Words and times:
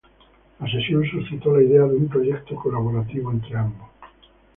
La 0.59 0.67
sesión 0.67 1.05
suscitó 1.05 1.55
la 1.55 1.61
idea 1.61 1.83
de 1.83 1.93
un 1.95 2.09
proyecto 2.09 2.55
colaborativo 2.55 3.29
entre 3.29 3.55
ambos. 3.55 3.87